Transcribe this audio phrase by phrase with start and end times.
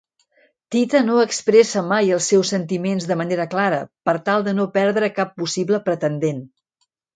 [0.75, 5.13] Tita no expressa mai els seus sentiments de manera clara per tal de no perdre
[5.21, 6.45] cap possible pretendent.